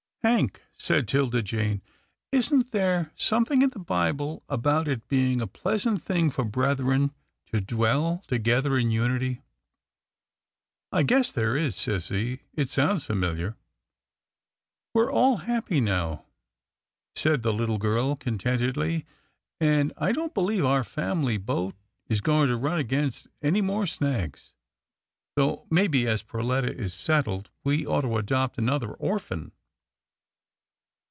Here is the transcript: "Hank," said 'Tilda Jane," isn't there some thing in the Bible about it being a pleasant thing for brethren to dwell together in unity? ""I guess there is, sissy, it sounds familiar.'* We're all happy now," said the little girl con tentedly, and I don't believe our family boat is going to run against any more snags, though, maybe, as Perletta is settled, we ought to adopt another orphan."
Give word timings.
"Hank," 0.31 0.61
said 0.77 1.07
'Tilda 1.07 1.41
Jane," 1.41 1.81
isn't 2.31 2.73
there 2.73 3.11
some 3.15 3.43
thing 3.43 3.63
in 3.63 3.71
the 3.71 3.79
Bible 3.79 4.43
about 4.47 4.87
it 4.87 5.07
being 5.07 5.41
a 5.41 5.47
pleasant 5.47 6.03
thing 6.03 6.29
for 6.29 6.43
brethren 6.45 7.11
to 7.47 7.59
dwell 7.59 8.23
together 8.27 8.77
in 8.77 8.91
unity? 8.91 9.41
""I 10.91 11.01
guess 11.01 11.31
there 11.31 11.57
is, 11.57 11.75
sissy, 11.75 12.41
it 12.53 12.69
sounds 12.69 13.03
familiar.'* 13.03 13.57
We're 14.93 15.11
all 15.11 15.37
happy 15.37 15.81
now," 15.81 16.25
said 17.15 17.41
the 17.41 17.51
little 17.51 17.79
girl 17.79 18.15
con 18.15 18.37
tentedly, 18.37 19.05
and 19.59 19.91
I 19.97 20.11
don't 20.11 20.35
believe 20.35 20.63
our 20.63 20.83
family 20.83 21.37
boat 21.37 21.73
is 22.05 22.21
going 22.21 22.47
to 22.49 22.57
run 22.57 22.77
against 22.77 23.27
any 23.41 23.61
more 23.61 23.87
snags, 23.87 24.53
though, 25.35 25.65
maybe, 25.71 26.07
as 26.07 26.21
Perletta 26.21 26.71
is 26.71 26.93
settled, 26.93 27.49
we 27.63 27.87
ought 27.87 28.01
to 28.01 28.17
adopt 28.17 28.59
another 28.59 28.91
orphan." 28.93 29.51